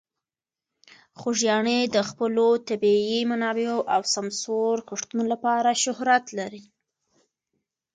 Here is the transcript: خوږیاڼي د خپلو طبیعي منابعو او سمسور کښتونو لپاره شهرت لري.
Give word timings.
خوږیاڼي 1.19 1.79
د 1.95 1.97
خپلو 2.09 2.47
طبیعي 2.67 3.19
منابعو 3.31 3.79
او 3.93 4.01
سمسور 4.13 4.75
کښتونو 4.87 5.23
لپاره 5.33 5.79
شهرت 5.83 6.25
لري. 6.39 6.63